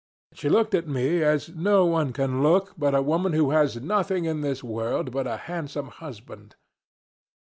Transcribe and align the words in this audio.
She 0.33 0.49
looked 0.49 0.73
at 0.73 0.87
me 0.87 1.21
as 1.21 1.49
no 1.49 1.85
one 1.85 2.11
can 2.11 2.41
look 2.41 2.73
but 2.75 2.95
a 2.95 3.03
woman 3.03 3.33
who 3.33 3.51
has 3.51 3.79
nothing 3.79 4.25
in 4.25 4.41
this 4.41 4.63
world 4.63 5.11
but 5.11 5.27
a 5.27 5.37
handsome 5.45 5.89
husband. 5.89 6.55